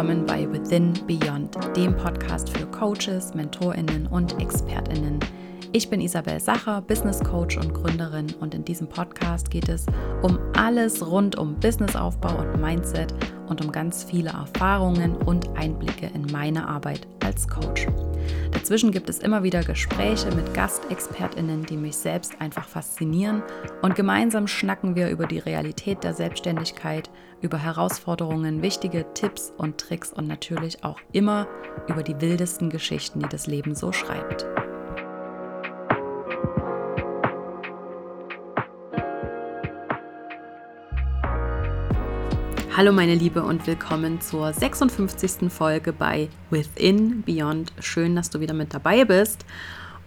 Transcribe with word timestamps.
willkommen 0.00 0.24
bei 0.24 0.50
Within 0.50 0.94
Beyond, 1.06 1.58
dem 1.76 1.94
Podcast 1.94 2.48
für 2.48 2.64
Coaches, 2.68 3.34
Mentorinnen 3.34 4.06
und 4.06 4.40
Expertinnen. 4.40 5.20
Ich 5.72 5.88
bin 5.88 6.00
Isabel 6.00 6.40
Sacher, 6.40 6.80
Business 6.80 7.20
Coach 7.22 7.56
und 7.56 7.72
Gründerin 7.72 8.26
und 8.40 8.54
in 8.54 8.64
diesem 8.64 8.88
Podcast 8.88 9.52
geht 9.52 9.68
es 9.68 9.86
um 10.20 10.36
alles 10.56 11.06
rund 11.06 11.38
um 11.38 11.54
Businessaufbau 11.60 12.40
und 12.40 12.60
Mindset 12.60 13.14
und 13.48 13.64
um 13.64 13.70
ganz 13.70 14.02
viele 14.02 14.30
Erfahrungen 14.30 15.14
und 15.14 15.48
Einblicke 15.56 16.10
in 16.12 16.26
meine 16.32 16.66
Arbeit 16.66 17.06
als 17.24 17.46
Coach. 17.46 17.86
Dazwischen 18.50 18.90
gibt 18.90 19.08
es 19.08 19.20
immer 19.20 19.44
wieder 19.44 19.62
Gespräche 19.62 20.34
mit 20.34 20.52
Gastexpertinnen, 20.54 21.64
die 21.66 21.76
mich 21.76 21.96
selbst 21.96 22.40
einfach 22.40 22.66
faszinieren 22.66 23.44
und 23.80 23.94
gemeinsam 23.94 24.48
schnacken 24.48 24.96
wir 24.96 25.08
über 25.08 25.26
die 25.26 25.38
Realität 25.38 26.02
der 26.02 26.14
Selbstständigkeit, 26.14 27.10
über 27.42 27.58
Herausforderungen, 27.58 28.60
wichtige 28.60 29.06
Tipps 29.14 29.52
und 29.56 29.78
Tricks 29.78 30.12
und 30.12 30.26
natürlich 30.26 30.82
auch 30.82 30.98
immer 31.12 31.46
über 31.86 32.02
die 32.02 32.20
wildesten 32.20 32.70
Geschichten, 32.70 33.20
die 33.20 33.28
das 33.28 33.46
Leben 33.46 33.76
so 33.76 33.92
schreibt. 33.92 34.46
Hallo 42.76 42.92
meine 42.92 43.16
Liebe 43.16 43.42
und 43.42 43.66
willkommen 43.66 44.20
zur 44.20 44.52
56. 44.52 45.50
Folge 45.52 45.92
bei 45.92 46.28
Within 46.50 47.22
Beyond. 47.22 47.72
Schön, 47.80 48.14
dass 48.14 48.30
du 48.30 48.38
wieder 48.38 48.54
mit 48.54 48.72
dabei 48.72 49.04
bist. 49.04 49.44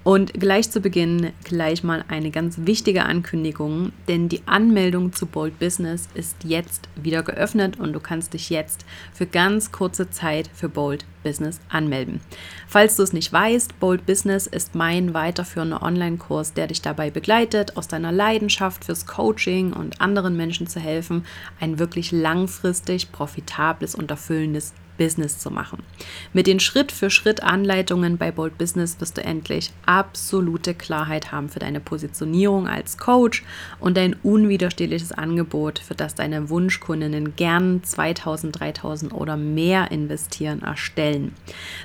Und 0.03 0.33
gleich 0.33 0.69
zu 0.69 0.81
Beginn 0.81 1.31
gleich 1.45 1.81
mal 1.81 2.03
eine 2.09 2.29
ganz 2.29 2.57
wichtige 2.65 3.05
Ankündigung, 3.05 3.93
denn 4.09 4.27
die 4.27 4.41
Anmeldung 4.45 5.13
zu 5.13 5.25
Bold 5.25 5.59
Business 5.59 6.09
ist 6.13 6.43
jetzt 6.43 6.89
wieder 6.95 7.23
geöffnet 7.23 7.79
und 7.79 7.93
du 7.93 8.01
kannst 8.01 8.33
dich 8.33 8.49
jetzt 8.49 8.83
für 9.13 9.25
ganz 9.25 9.71
kurze 9.71 10.09
Zeit 10.09 10.49
für 10.53 10.67
Bold 10.67 11.05
Business 11.23 11.61
anmelden. 11.69 12.19
Falls 12.67 12.97
du 12.97 13.03
es 13.03 13.13
nicht 13.13 13.31
weißt, 13.31 13.79
Bold 13.79 14.05
Business 14.05 14.45
ist 14.45 14.75
mein 14.75 15.13
weiterführender 15.13 15.81
Online-Kurs, 15.81 16.51
der 16.51 16.67
dich 16.67 16.81
dabei 16.81 17.09
begleitet, 17.09 17.77
aus 17.77 17.87
deiner 17.87 18.11
Leidenschaft 18.11 18.83
fürs 18.83 19.05
Coaching 19.05 19.71
und 19.71 20.01
anderen 20.01 20.35
Menschen 20.35 20.67
zu 20.67 20.81
helfen, 20.81 21.25
ein 21.61 21.79
wirklich 21.79 22.11
langfristig 22.11 23.13
profitables 23.13 23.95
und 23.95 24.11
erfüllendes 24.11 24.73
Business 24.97 25.39
zu 25.39 25.51
machen. 25.51 25.83
Mit 26.33 26.47
den 26.47 26.59
Schritt-für-Schritt-Anleitungen 26.59 28.17
bei 28.17 28.31
Bold 28.31 28.57
Business 28.57 28.99
wirst 28.99 29.17
du 29.17 29.23
endlich 29.23 29.71
absolute 29.85 30.73
Klarheit 30.73 31.31
haben 31.31 31.49
für 31.49 31.59
deine 31.59 31.79
Positionierung 31.79 32.67
als 32.67 32.97
Coach 32.97 33.43
und 33.79 33.97
dein 33.97 34.15
unwiderstehliches 34.23 35.11
Angebot, 35.11 35.79
für 35.79 35.95
das 35.95 36.15
deine 36.15 36.49
Wunschkundinnen 36.49 37.35
gern 37.35 37.83
2000, 37.83 38.59
3000 38.59 39.13
oder 39.13 39.37
mehr 39.37 39.91
investieren, 39.91 40.61
erstellen. 40.61 41.33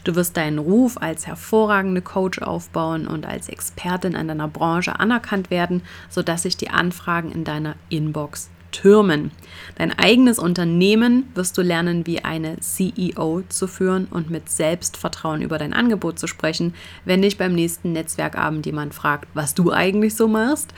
Du 0.05 0.15
wirst 0.15 0.37
deinen 0.37 0.59
Ruf 0.59 0.99
als 0.99 1.27
hervorragende 1.27 2.03
Coach 2.03 2.41
aufbauen 2.41 3.07
und 3.07 3.27
als 3.27 3.49
Expertin 3.49 4.15
in 4.15 4.29
deiner 4.29 4.49
Branche 4.49 4.99
anerkannt 4.99 5.51
werden, 5.51 5.83
sodass 6.09 6.43
sich 6.43 6.57
die 6.57 6.71
Anfragen 6.71 7.33
in 7.33 7.45
deiner 7.45 7.77
Inbox 7.89 8.51
Türmen. 8.71 9.31
Dein 9.77 9.97
eigenes 9.99 10.39
Unternehmen 10.39 11.29
wirst 11.35 11.57
du 11.59 11.63
lernen, 11.63 12.07
wie 12.07 12.25
eine 12.25 12.59
CEO 12.61 13.43
zu 13.49 13.67
führen 13.67 14.07
und 14.11 14.31
mit 14.31 14.49
Selbstvertrauen 14.49 15.43
über 15.43 15.59
dein 15.59 15.73
Angebot 15.73 16.19
zu 16.19 16.27
sprechen, 16.27 16.75
wenn 17.05 17.23
dich 17.23 17.39
beim 17.39 17.55
nächsten 17.55 17.93
Netzwerkabend 17.93 18.67
jemand 18.67 18.95
fragt, 18.95 19.29
was 19.35 19.55
du 19.55 19.73
eigentlich 19.73 20.15
so 20.15 20.29
machst. 20.29 20.75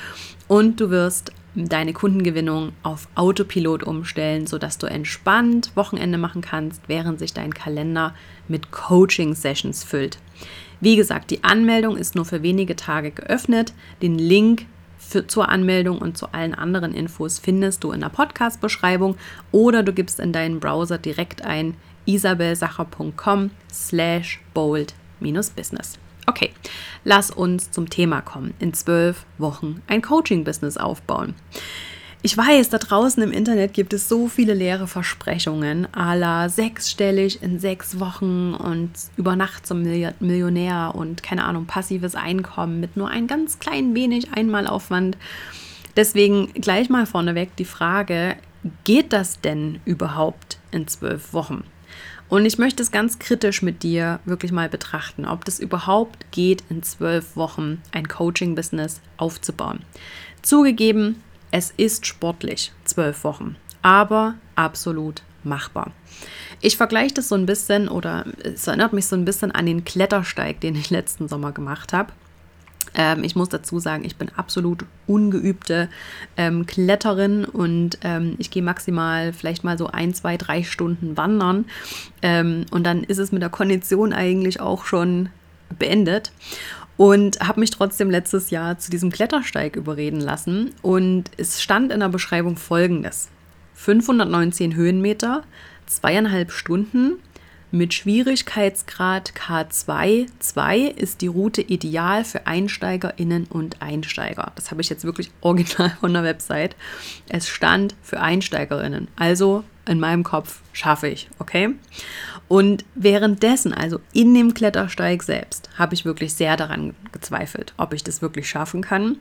Und 0.49 0.81
du 0.81 0.91
wirst 0.91 1.33
deine 1.55 1.93
Kundengewinnung 1.93 2.73
auf 2.83 3.09
Autopilot 3.15 3.83
umstellen, 3.83 4.47
sodass 4.47 4.79
du 4.79 4.87
entspannt 4.87 5.73
Wochenende 5.75 6.19
machen 6.19 6.43
kannst, 6.43 6.83
während 6.89 7.19
sich 7.19 7.35
dein 7.35 7.53
Kalender 7.53 8.15
mit 8.49 8.71
Coaching-Sessions 8.71 9.85
füllt. 9.85 10.19
Wie 10.81 10.97
gesagt, 10.97 11.31
die 11.31 11.45
Anmeldung 11.45 11.97
ist 11.97 12.15
nur 12.15 12.25
für 12.25 12.43
wenige 12.43 12.77
Tage 12.77 13.11
geöffnet. 13.11 13.75
Den 14.01 14.19
Link 14.19 14.67
für, 15.01 15.27
zur 15.27 15.49
Anmeldung 15.49 15.99
und 15.99 16.17
zu 16.17 16.33
allen 16.33 16.55
anderen 16.55 16.95
Infos 16.95 17.39
findest 17.39 17.83
du 17.83 17.93
in 17.93 18.01
der 18.01 18.11
Podcast-Beschreibung 18.11 19.17
oder 19.51 19.83
du 19.83 19.93
gibst 19.93 20.21
in 20.21 20.33
deinen 20.33 20.61
Browser 20.61 20.99
direkt 20.99 21.43
ein 21.43 21.75
isabelsacher.com 22.07 23.51
slash 23.73 24.41
bold-business. 24.55 25.99
Okay, 26.27 26.53
lass 27.05 27.31
uns 27.31 27.71
zum 27.71 27.91
Thema 27.91 28.21
kommen. 28.21 28.55
In 28.61 28.75
zwölf 28.75 29.25
Wochen 29.39 29.83
ein 29.89 30.03
Coaching-Business 30.03 30.77
aufbauen. 30.77 31.35
Ich 32.23 32.37
weiß, 32.37 32.69
da 32.69 32.77
draußen 32.77 33.23
im 33.23 33.33
Internet 33.33 33.73
gibt 33.73 33.95
es 33.95 34.07
so 34.07 34.29
viele 34.29 34.53
leere 34.53 34.87
Versprechungen, 34.87 35.89
a 35.95 36.13
la 36.13 36.51
sechsstellig 36.51 37.43
in 37.43 37.59
sechs 37.59 37.99
Wochen 37.99 38.53
und 38.53 38.91
über 39.17 39.37
Nacht 39.37 39.67
zum 39.67 39.83
Millionär 39.83 40.93
und 40.95 41.23
keine 41.23 41.45
Ahnung, 41.45 41.65
passives 41.65 42.15
Einkommen 42.17 42.79
mit 42.79 42.95
nur 42.99 43.09
ein 43.09 43.27
ganz 43.27 43.59
klein 43.59 43.95
wenig 43.95 44.35
Einmalaufwand. 44.35 45.17
Deswegen 45.97 46.53
gleich 46.53 46.91
mal 46.91 47.07
vorneweg 47.07 47.57
die 47.57 47.65
Frage, 47.65 48.37
geht 48.85 49.15
das 49.15 49.41
denn 49.41 49.81
überhaupt 49.87 50.59
in 50.73 50.87
zwölf 50.89 51.33
Wochen? 51.33 51.65
Und 52.29 52.45
ich 52.45 52.59
möchte 52.59 52.83
es 52.83 52.91
ganz 52.91 53.19
kritisch 53.19 53.63
mit 53.63 53.83
dir 53.83 54.21
wirklich 54.27 54.53
mal 54.53 54.69
betrachten, 54.69 55.25
ob 55.25 55.47
das 55.47 55.59
überhaupt 55.59 56.31
geht, 56.33 56.65
in 56.69 56.83
zwölf 56.83 57.35
Wochen 57.35 57.81
ein 57.93 58.07
Coaching-Business 58.07 59.01
aufzubauen. 59.17 59.81
Zugegeben, 60.43 61.17
es 61.51 61.73
ist 61.77 62.07
sportlich, 62.07 62.73
zwölf 62.85 63.25
Wochen, 63.25 63.57
aber 63.83 64.35
absolut 64.55 65.23
machbar. 65.43 65.93
Ich 66.61 66.77
vergleiche 66.77 67.15
das 67.15 67.29
so 67.29 67.35
ein 67.35 67.47
bisschen 67.47 67.89
oder 67.89 68.27
es 68.43 68.67
erinnert 68.67 68.93
mich 68.93 69.07
so 69.07 69.17
ein 69.17 69.25
bisschen 69.25 69.51
an 69.53 69.67
den 69.67 69.85
Klettersteig, 69.85 70.61
den 70.61 70.77
ich 70.77 70.91
letzten 70.91 71.29
Sommer 71.29 71.53
gemacht 71.53 71.93
habe. 71.93 72.13
Ähm, 72.95 73.25
ich 73.25 73.37
muss 73.37 73.49
dazu 73.49 73.79
sagen, 73.79 74.05
ich 74.05 74.17
bin 74.17 74.31
absolut 74.37 74.85
ungeübte 75.07 75.89
ähm, 76.37 76.67
Kletterin 76.67 77.45
und 77.45 77.99
ähm, 78.03 78.35
ich 78.39 78.51
gehe 78.51 78.63
maximal 78.63 79.33
vielleicht 79.33 79.65
mal 79.65 79.79
so 79.79 79.87
ein, 79.87 80.13
zwei, 80.13 80.37
drei 80.37 80.65
Stunden 80.65 81.17
wandern 81.17 81.67
ähm, 82.23 82.67
und 82.71 82.85
dann 82.85 83.05
ist 83.05 83.19
es 83.19 83.33
mit 83.33 83.43
der 83.43 83.51
Kondition 83.51 84.13
eigentlich 84.13 84.61
auch 84.61 84.85
schon 84.85 85.29
beendet 85.79 86.33
und 87.01 87.41
habe 87.41 87.61
mich 87.61 87.71
trotzdem 87.71 88.11
letztes 88.11 88.51
Jahr 88.51 88.79
zu 88.79 88.91
diesem 88.91 89.11
Klettersteig 89.11 89.75
überreden 89.75 90.21
lassen. 90.21 90.75
Und 90.83 91.31
es 91.39 91.63
stand 91.63 91.93
in 91.93 92.01
der 92.01 92.11
Beschreibung 92.11 92.59
folgendes: 92.59 93.31
519 93.73 94.75
Höhenmeter, 94.75 95.43
zweieinhalb 95.87 96.53
Stunden. 96.53 97.15
Mit 97.71 97.95
Schwierigkeitsgrad 97.95 99.33
K2 99.33 100.27
2 100.41 100.79
ist 100.79 101.23
die 101.23 101.29
Route 101.29 101.63
ideal 101.63 102.23
für 102.23 102.47
EinsteigerInnen 102.47 103.47
und 103.47 103.81
Einsteiger. 103.81 104.53
Das 104.57 104.71
habe 104.71 104.83
ich 104.83 104.91
jetzt 104.91 105.05
wirklich 105.05 105.31
original 105.41 105.97
von 106.01 106.13
der 106.13 106.23
Website. 106.23 106.77
Es 107.31 107.49
stand 107.49 107.95
für 108.03 108.21
EinsteigerInnen. 108.21 109.09
Also 109.17 109.65
in 109.91 110.01
meinem 110.01 110.23
Kopf 110.23 110.61
schaffe 110.73 111.09
ich, 111.09 111.29
okay? 111.41 111.75
Und 112.47 112.85
währenddessen, 112.95 113.75
also 113.75 114.01
in 114.13 114.35
dem 114.35 114.55
Klettersteig 114.55 115.23
selbst, 115.23 115.69
habe 115.79 115.95
ich 115.95 116.05
wirklich 116.05 116.35
sehr 116.35 116.57
daran 116.57 116.95
gezweifelt, 117.13 117.75
ob 117.77 117.93
ich 117.93 118.03
das 118.03 118.23
wirklich 118.23 118.49
schaffen 118.49 118.83
kann. 118.83 119.19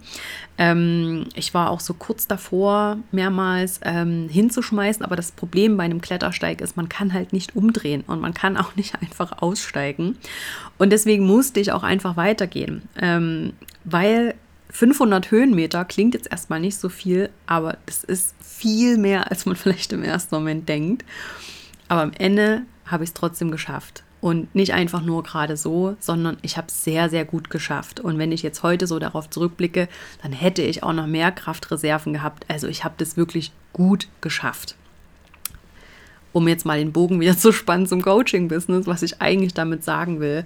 Ähm, 0.58 1.28
ich 1.36 1.54
war 1.54 1.70
auch 1.70 1.80
so 1.80 1.94
kurz 1.94 2.28
davor, 2.28 2.98
mehrmals 3.12 3.82
ähm, 3.84 4.30
hinzuschmeißen, 4.30 5.04
aber 5.04 5.16
das 5.16 5.32
Problem 5.32 5.76
bei 5.76 5.84
einem 5.84 6.02
Klettersteig 6.02 6.62
ist, 6.62 6.78
man 6.78 6.90
kann 6.90 7.14
halt 7.14 7.34
nicht 7.34 7.56
umdrehen 7.56 8.04
und 8.06 8.22
man 8.22 8.34
kann 8.34 8.58
auch 8.58 8.76
nicht 8.76 8.96
einfach 9.02 9.42
aussteigen. 9.42 10.18
Und 10.78 10.92
deswegen 10.92 11.26
musste 11.26 11.60
ich 11.60 11.72
auch 11.72 11.84
einfach 11.84 12.16
weitergehen, 12.16 12.84
ähm, 13.00 13.54
weil 13.86 14.36
500 14.72 15.32
Höhenmeter 15.32 15.84
klingt 15.86 16.14
jetzt 16.14 16.32
erstmal 16.32 16.60
nicht 16.60 16.78
so 16.78 16.90
viel, 16.90 17.30
aber 17.48 17.78
das 17.86 18.04
ist 18.04 18.36
viel 18.42 18.98
mehr, 18.98 19.32
als 19.32 19.46
man 19.46 19.56
vielleicht 19.56 19.94
im 19.94 20.04
ersten 20.04 20.36
Moment 20.36 20.70
denkt. 20.70 21.06
Aber 21.88 22.02
am 22.02 22.12
Ende 22.18 22.64
habe 22.86 23.04
ich 23.04 23.10
es 23.10 23.14
trotzdem 23.14 23.52
geschafft. 23.52 24.04
Und 24.22 24.54
nicht 24.54 24.74
einfach 24.74 25.02
nur 25.02 25.24
gerade 25.24 25.56
so, 25.56 25.96
sondern 26.02 26.38
ich 26.42 26.58
habe 26.58 26.68
es 26.68 26.84
sehr, 26.84 27.10
sehr 27.10 27.24
gut 27.24 27.50
geschafft. 27.50 28.02
Und 28.02 28.18
wenn 28.18 28.34
ich 28.34 28.44
jetzt 28.44 28.64
heute 28.64 28.86
so 28.86 29.00
darauf 29.00 29.30
zurückblicke, 29.30 29.88
dann 30.22 30.34
hätte 30.34 30.62
ich 30.62 30.84
auch 30.84 30.92
noch 30.92 31.08
mehr 31.08 31.32
Kraftreserven 31.32 32.12
gehabt. 32.12 32.46
Also 32.50 32.68
ich 32.68 32.84
habe 32.84 32.96
das 32.98 33.16
wirklich 33.16 33.54
gut 33.72 34.10
geschafft. 34.20 34.76
Um 36.34 36.50
jetzt 36.50 36.66
mal 36.66 36.80
den 36.80 36.92
Bogen 36.92 37.22
wieder 37.22 37.38
zu 37.38 37.54
spannen 37.54 37.88
zum 37.88 38.02
Coaching-Business, 38.02 38.88
was 38.88 39.04
ich 39.04 39.22
eigentlich 39.22 39.54
damit 39.54 39.86
sagen 39.86 40.20
will. 40.20 40.46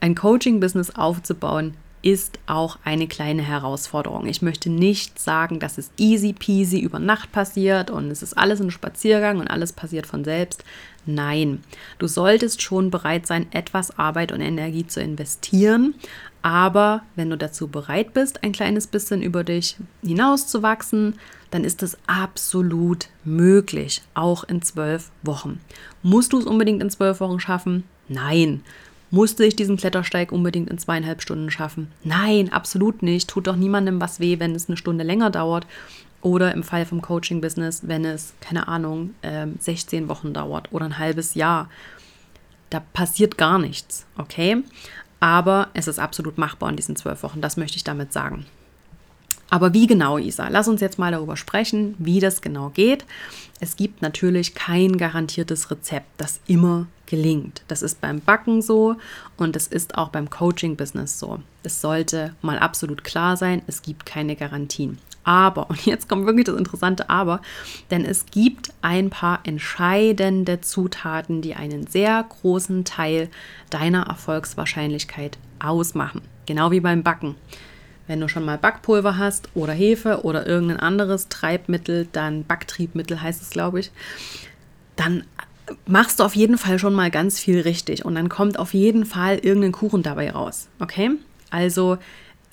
Ein 0.00 0.14
Coaching-Business 0.14 0.90
aufzubauen 0.94 1.74
ist 2.04 2.38
auch 2.46 2.78
eine 2.84 3.08
kleine 3.08 3.40
Herausforderung. 3.40 4.26
Ich 4.26 4.42
möchte 4.42 4.68
nicht 4.68 5.18
sagen, 5.18 5.58
dass 5.58 5.78
es 5.78 5.90
easy 5.96 6.34
peasy 6.34 6.78
über 6.78 6.98
Nacht 6.98 7.32
passiert 7.32 7.90
und 7.90 8.10
es 8.10 8.22
ist 8.22 8.36
alles 8.36 8.60
ein 8.60 8.70
Spaziergang 8.70 9.38
und 9.40 9.48
alles 9.48 9.72
passiert 9.72 10.06
von 10.06 10.22
selbst. 10.22 10.64
Nein, 11.06 11.64
du 11.98 12.06
solltest 12.06 12.60
schon 12.60 12.90
bereit 12.90 13.26
sein, 13.26 13.46
etwas 13.52 13.98
Arbeit 13.98 14.32
und 14.32 14.42
Energie 14.42 14.86
zu 14.86 15.00
investieren. 15.00 15.94
Aber 16.42 17.02
wenn 17.16 17.30
du 17.30 17.38
dazu 17.38 17.68
bereit 17.68 18.12
bist, 18.12 18.44
ein 18.44 18.52
kleines 18.52 18.86
bisschen 18.86 19.22
über 19.22 19.42
dich 19.42 19.76
hinauszuwachsen, 20.02 21.14
dann 21.50 21.64
ist 21.64 21.82
es 21.82 21.96
absolut 22.06 23.08
möglich, 23.24 24.02
auch 24.12 24.44
in 24.44 24.60
zwölf 24.60 25.10
Wochen. 25.22 25.58
Musst 26.02 26.34
du 26.34 26.38
es 26.38 26.44
unbedingt 26.44 26.82
in 26.82 26.90
zwölf 26.90 27.20
Wochen 27.20 27.40
schaffen? 27.40 27.84
Nein. 28.08 28.62
Musste 29.14 29.44
ich 29.44 29.54
diesen 29.54 29.76
Klettersteig 29.76 30.32
unbedingt 30.32 30.68
in 30.68 30.78
zweieinhalb 30.78 31.22
Stunden 31.22 31.48
schaffen? 31.48 31.86
Nein, 32.02 32.52
absolut 32.52 33.00
nicht. 33.00 33.30
Tut 33.30 33.46
doch 33.46 33.54
niemandem 33.54 34.00
was 34.00 34.18
weh, 34.18 34.40
wenn 34.40 34.56
es 34.56 34.68
eine 34.68 34.76
Stunde 34.76 35.04
länger 35.04 35.30
dauert. 35.30 35.68
Oder 36.20 36.52
im 36.52 36.64
Fall 36.64 36.84
vom 36.84 37.00
Coaching-Business, 37.00 37.86
wenn 37.86 38.04
es, 38.04 38.34
keine 38.40 38.66
Ahnung, 38.66 39.14
16 39.60 40.02
ähm, 40.02 40.08
Wochen 40.08 40.32
dauert 40.32 40.72
oder 40.72 40.86
ein 40.86 40.98
halbes 40.98 41.34
Jahr. 41.34 41.70
Da 42.70 42.80
passiert 42.80 43.38
gar 43.38 43.60
nichts, 43.60 44.04
okay? 44.18 44.64
Aber 45.20 45.68
es 45.74 45.86
ist 45.86 46.00
absolut 46.00 46.36
machbar 46.36 46.70
in 46.70 46.76
diesen 46.76 46.96
zwölf 46.96 47.22
Wochen, 47.22 47.40
das 47.40 47.56
möchte 47.56 47.76
ich 47.76 47.84
damit 47.84 48.12
sagen. 48.12 48.46
Aber 49.50 49.72
wie 49.72 49.86
genau, 49.86 50.18
Isa? 50.18 50.48
Lass 50.48 50.68
uns 50.68 50.80
jetzt 50.80 50.98
mal 50.98 51.12
darüber 51.12 51.36
sprechen, 51.36 51.94
wie 51.98 52.20
das 52.20 52.40
genau 52.40 52.70
geht. 52.70 53.04
Es 53.60 53.76
gibt 53.76 54.02
natürlich 54.02 54.54
kein 54.54 54.96
garantiertes 54.96 55.70
Rezept, 55.70 56.08
das 56.16 56.40
immer 56.46 56.86
gelingt. 57.06 57.62
Das 57.68 57.82
ist 57.82 58.00
beim 58.00 58.20
Backen 58.20 58.62
so 58.62 58.96
und 59.36 59.56
es 59.56 59.66
ist 59.66 59.96
auch 59.96 60.08
beim 60.08 60.30
Coaching-Business 60.30 61.18
so. 61.18 61.40
Es 61.62 61.80
sollte 61.80 62.34
mal 62.42 62.58
absolut 62.58 63.04
klar 63.04 63.36
sein, 63.36 63.62
es 63.66 63.82
gibt 63.82 64.06
keine 64.06 64.36
Garantien. 64.36 64.98
Aber, 65.24 65.70
und 65.70 65.86
jetzt 65.86 66.08
kommt 66.08 66.26
wirklich 66.26 66.44
das 66.44 66.56
interessante 66.56 67.08
Aber, 67.10 67.40
denn 67.90 68.04
es 68.04 68.26
gibt 68.26 68.72
ein 68.82 69.10
paar 69.10 69.40
entscheidende 69.44 70.60
Zutaten, 70.60 71.40
die 71.40 71.54
einen 71.54 71.86
sehr 71.86 72.22
großen 72.22 72.84
Teil 72.84 73.30
deiner 73.70 74.06
Erfolgswahrscheinlichkeit 74.06 75.38
ausmachen. 75.58 76.20
Genau 76.46 76.70
wie 76.70 76.80
beim 76.80 77.02
Backen. 77.02 77.36
Wenn 78.06 78.20
du 78.20 78.28
schon 78.28 78.44
mal 78.44 78.58
Backpulver 78.58 79.16
hast 79.16 79.48
oder 79.54 79.72
Hefe 79.72 80.24
oder 80.24 80.46
irgendein 80.46 80.80
anderes 80.80 81.28
Treibmittel, 81.28 82.06
dann 82.12 82.44
Backtriebmittel 82.44 83.20
heißt 83.20 83.40
es, 83.40 83.50
glaube 83.50 83.80
ich, 83.80 83.90
dann 84.96 85.24
machst 85.86 86.20
du 86.20 86.24
auf 86.24 86.36
jeden 86.36 86.58
Fall 86.58 86.78
schon 86.78 86.94
mal 86.94 87.10
ganz 87.10 87.40
viel 87.40 87.60
richtig 87.60 88.04
und 88.04 88.14
dann 88.14 88.28
kommt 88.28 88.58
auf 88.58 88.74
jeden 88.74 89.06
Fall 89.06 89.38
irgendein 89.38 89.72
Kuchen 89.72 90.02
dabei 90.02 90.30
raus. 90.30 90.68
Okay? 90.78 91.12
Also, 91.50 91.98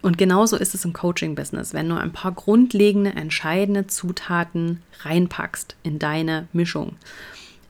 und 0.02 0.18
genauso 0.18 0.56
ist 0.56 0.74
es 0.74 0.86
im 0.86 0.94
Coaching-Business. 0.94 1.74
Wenn 1.74 1.90
du 1.90 1.96
ein 1.96 2.14
paar 2.14 2.32
grundlegende, 2.32 3.12
entscheidende 3.12 3.88
Zutaten 3.88 4.82
reinpackst 5.02 5.76
in 5.84 6.00
deine 6.00 6.48
Mischung, 6.54 6.96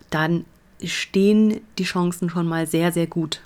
dann 0.10 0.45
stehen 0.84 1.62
die 1.77 1.84
Chancen 1.84 2.30
schon 2.30 2.48
mal 2.48 2.68
sehr, 2.68 2.92
sehr 2.92 3.07
gut. 3.07 3.42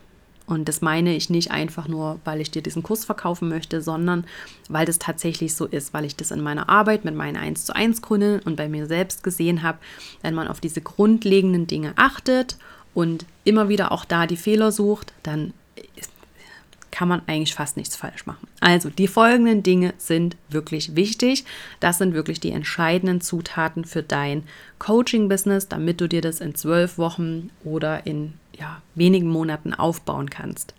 Und 0.47 0.69
das 0.69 0.81
meine 0.81 1.15
ich 1.15 1.30
nicht 1.30 1.51
einfach 1.51 1.88
nur, 1.88 2.19
weil 2.24 2.39
ich 2.39 2.51
dir 2.51 2.62
diesen 2.62 2.83
Kurs 2.83 3.03
verkaufen 3.03 3.50
möchte, 3.50 3.81
sondern 3.81 4.25
weil 4.69 4.86
das 4.86 5.00
tatsächlich 5.00 5.56
so 5.56 5.65
ist, 5.65 5.94
weil 5.94 6.06
ich 6.06 6.15
das 6.15 6.31
in 6.31 6.42
meiner 6.42 6.69
Arbeit 6.69 7.03
mit 7.03 7.15
meinen 7.15 7.38
1 7.38 7.65
zu 7.65 7.75
1 7.75 8.01
Kunden 8.01 8.42
und 8.42 8.56
bei 8.56 8.69
mir 8.69 8.86
selbst 8.86 9.24
gesehen 9.24 9.63
habe, 9.63 9.80
wenn 10.21 10.36
man 10.36 10.47
auf 10.47 10.62
diese 10.62 10.81
grundlegenden 10.81 11.65
Dinge 11.65 11.94
achtet 11.95 12.57
und 12.94 13.25
immer 13.44 13.69
wieder 13.69 13.92
auch 13.92 14.06
da 14.06 14.27
die 14.27 14.38
Fehler 14.38 14.71
sucht, 14.71 15.13
dann 15.24 15.53
kann 16.95 17.09
man 17.09 17.24
eigentlich 17.27 17.56
fast 17.56 17.75
nichts 17.75 17.97
falsch 17.97 18.25
machen. 18.25 18.47
Also 18.62 18.89
die 18.89 19.09
folgenden 19.09 19.63
Dinge 19.63 19.94
sind 19.97 20.38
wirklich 20.47 20.95
wichtig. 20.95 21.44
Das 21.81 21.97
sind 21.97 22.13
wirklich 22.13 22.39
die 22.39 22.51
entscheidenden 22.51 23.19
Zutaten 23.19 23.83
für 23.83 24.01
dein 24.01 24.44
Coaching-Business, 24.80 25.68
damit 25.68 26.00
du 26.00 26.07
dir 26.07 26.21
das 26.21 26.39
in 26.39 26.56
zwölf 26.56 26.97
Wochen 26.97 27.50
oder 27.65 28.07
in 28.07 28.36
ja, 28.57 28.81
wenigen 28.95 29.27
Monaten 29.30 29.74
aufbauen 29.74 30.30
kannst. 30.30 30.74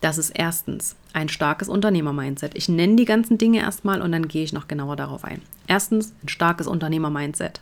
Das 0.00 0.16
ist 0.16 0.30
erstens 0.30 0.96
ein 1.12 1.28
starkes 1.28 1.68
Unternehmer-Mindset. 1.68 2.52
Ich 2.54 2.70
nenne 2.70 2.96
die 2.96 3.04
ganzen 3.04 3.36
Dinge 3.36 3.58
erstmal 3.58 4.00
und 4.00 4.12
dann 4.12 4.28
gehe 4.28 4.44
ich 4.44 4.54
noch 4.54 4.66
genauer 4.66 4.96
darauf 4.96 5.24
ein. 5.24 5.42
Erstens 5.66 6.14
ein 6.24 6.30
starkes 6.30 6.68
Unternehmer-Mindset. 6.68 7.60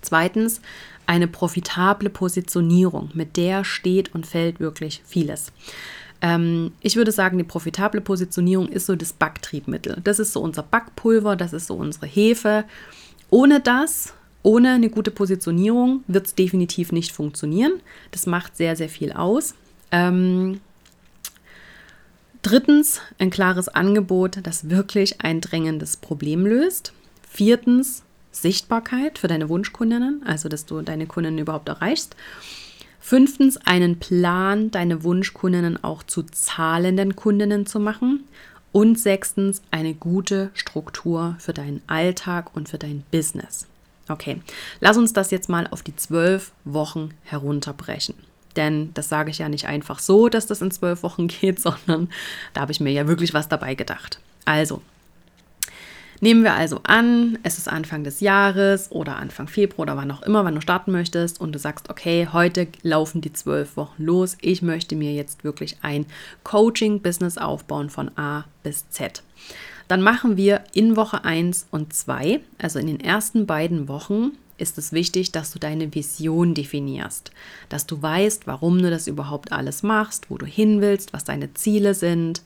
Zweitens 0.00 0.60
eine 1.06 1.26
profitable 1.26 2.08
Positionierung, 2.08 3.10
mit 3.14 3.36
der 3.36 3.64
steht 3.64 4.14
und 4.14 4.28
fällt 4.28 4.60
wirklich 4.60 5.02
vieles. 5.04 5.50
Ähm, 6.22 6.72
ich 6.80 6.96
würde 6.96 7.12
sagen, 7.12 7.38
die 7.38 7.44
profitable 7.44 8.00
Positionierung 8.00 8.68
ist 8.68 8.86
so 8.86 8.96
das 8.96 9.12
Backtriebmittel. 9.12 9.98
Das 10.04 10.18
ist 10.18 10.32
so 10.32 10.40
unser 10.40 10.62
Backpulver, 10.62 11.36
das 11.36 11.52
ist 11.52 11.66
so 11.66 11.74
unsere 11.74 12.06
Hefe. 12.06 12.64
Ohne 13.30 13.60
das, 13.60 14.12
ohne 14.42 14.72
eine 14.72 14.90
gute 14.90 15.10
Positionierung, 15.10 16.04
wird 16.06 16.26
es 16.26 16.34
definitiv 16.34 16.92
nicht 16.92 17.12
funktionieren. 17.12 17.80
Das 18.10 18.26
macht 18.26 18.56
sehr, 18.56 18.76
sehr 18.76 18.88
viel 18.88 19.12
aus. 19.12 19.54
Ähm, 19.92 20.60
drittens, 22.42 23.00
ein 23.18 23.30
klares 23.30 23.68
Angebot, 23.68 24.38
das 24.42 24.68
wirklich 24.68 25.20
ein 25.22 25.40
drängendes 25.40 25.96
Problem 25.96 26.46
löst. 26.46 26.92
Viertens, 27.28 28.02
Sichtbarkeit 28.32 29.18
für 29.18 29.28
deine 29.28 29.48
Wunschkundinnen, 29.48 30.22
also 30.24 30.48
dass 30.48 30.66
du 30.66 30.82
deine 30.82 31.06
Kundinnen 31.06 31.38
überhaupt 31.38 31.68
erreichst. 31.68 32.16
Fünftens, 33.00 33.56
einen 33.56 33.98
Plan, 33.98 34.70
deine 34.70 35.02
Wunschkundinnen 35.02 35.82
auch 35.82 36.02
zu 36.02 36.22
zahlenden 36.22 37.16
Kundinnen 37.16 37.66
zu 37.66 37.80
machen. 37.80 38.24
Und 38.72 39.00
sechstens, 39.00 39.62
eine 39.72 39.94
gute 39.94 40.50
Struktur 40.54 41.34
für 41.40 41.52
deinen 41.52 41.82
Alltag 41.88 42.54
und 42.54 42.68
für 42.68 42.78
dein 42.78 43.02
Business. 43.10 43.66
Okay, 44.08 44.40
lass 44.80 44.96
uns 44.96 45.12
das 45.12 45.30
jetzt 45.30 45.48
mal 45.48 45.66
auf 45.68 45.82
die 45.82 45.96
zwölf 45.96 46.52
Wochen 46.64 47.10
herunterbrechen. 47.24 48.14
Denn 48.56 48.92
das 48.94 49.08
sage 49.08 49.30
ich 49.30 49.38
ja 49.38 49.48
nicht 49.48 49.66
einfach 49.66 49.98
so, 49.98 50.28
dass 50.28 50.46
das 50.46 50.62
in 50.62 50.70
zwölf 50.70 51.02
Wochen 51.02 51.26
geht, 51.28 51.60
sondern 51.60 52.10
da 52.52 52.60
habe 52.60 52.72
ich 52.72 52.80
mir 52.80 52.92
ja 52.92 53.08
wirklich 53.08 53.34
was 53.34 53.48
dabei 53.48 53.74
gedacht. 53.74 54.20
Also, 54.44 54.82
Nehmen 56.22 56.44
wir 56.44 56.52
also 56.52 56.80
an, 56.82 57.38
es 57.42 57.56
ist 57.56 57.66
Anfang 57.66 58.04
des 58.04 58.20
Jahres 58.20 58.92
oder 58.92 59.16
Anfang 59.16 59.48
Februar 59.48 59.80
oder 59.80 59.96
wann 59.96 60.10
auch 60.10 60.20
immer, 60.20 60.44
wann 60.44 60.54
du 60.54 60.60
starten 60.60 60.92
möchtest 60.92 61.40
und 61.40 61.52
du 61.54 61.58
sagst, 61.58 61.88
okay, 61.88 62.28
heute 62.30 62.68
laufen 62.82 63.22
die 63.22 63.32
zwölf 63.32 63.78
Wochen 63.78 64.04
los. 64.04 64.36
Ich 64.42 64.60
möchte 64.60 64.96
mir 64.96 65.14
jetzt 65.14 65.44
wirklich 65.44 65.78
ein 65.80 66.04
Coaching-Business 66.44 67.38
aufbauen 67.38 67.88
von 67.88 68.10
A 68.18 68.44
bis 68.62 68.90
Z. 68.90 69.22
Dann 69.88 70.02
machen 70.02 70.36
wir 70.36 70.62
in 70.74 70.94
Woche 70.94 71.24
1 71.24 71.68
und 71.70 71.94
2, 71.94 72.40
also 72.58 72.78
in 72.78 72.86
den 72.86 73.00
ersten 73.00 73.46
beiden 73.46 73.88
Wochen, 73.88 74.32
ist 74.58 74.76
es 74.76 74.92
wichtig, 74.92 75.32
dass 75.32 75.52
du 75.52 75.58
deine 75.58 75.94
Vision 75.94 76.52
definierst, 76.52 77.30
dass 77.70 77.86
du 77.86 78.00
weißt, 78.02 78.46
warum 78.46 78.82
du 78.82 78.90
das 78.90 79.06
überhaupt 79.06 79.52
alles 79.52 79.82
machst, 79.82 80.28
wo 80.28 80.36
du 80.36 80.44
hin 80.44 80.82
willst, 80.82 81.14
was 81.14 81.24
deine 81.24 81.54
Ziele 81.54 81.94
sind 81.94 82.42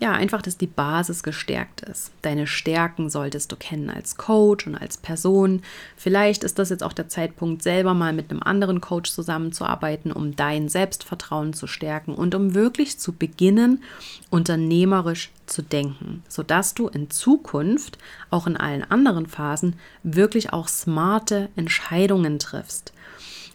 ja, 0.00 0.12
einfach, 0.12 0.40
dass 0.40 0.56
die 0.56 0.66
Basis 0.66 1.22
gestärkt 1.22 1.82
ist. 1.82 2.10
Deine 2.22 2.46
Stärken 2.46 3.10
solltest 3.10 3.52
du 3.52 3.56
kennen 3.56 3.90
als 3.90 4.16
Coach 4.16 4.66
und 4.66 4.74
als 4.74 4.96
Person. 4.96 5.60
Vielleicht 5.94 6.42
ist 6.42 6.58
das 6.58 6.70
jetzt 6.70 6.82
auch 6.82 6.94
der 6.94 7.10
Zeitpunkt, 7.10 7.62
selber 7.62 7.92
mal 7.92 8.14
mit 8.14 8.30
einem 8.30 8.42
anderen 8.42 8.80
Coach 8.80 9.10
zusammenzuarbeiten, 9.10 10.10
um 10.10 10.34
dein 10.34 10.70
Selbstvertrauen 10.70 11.52
zu 11.52 11.66
stärken 11.66 12.14
und 12.14 12.34
um 12.34 12.54
wirklich 12.54 12.98
zu 12.98 13.12
beginnen, 13.12 13.82
unternehmerisch 14.30 15.32
zu 15.44 15.60
denken, 15.60 16.22
sodass 16.28 16.72
du 16.72 16.88
in 16.88 17.10
Zukunft, 17.10 17.98
auch 18.30 18.46
in 18.46 18.56
allen 18.56 18.90
anderen 18.90 19.26
Phasen, 19.26 19.74
wirklich 20.02 20.54
auch 20.54 20.68
smarte 20.68 21.50
Entscheidungen 21.56 22.38
triffst 22.38 22.94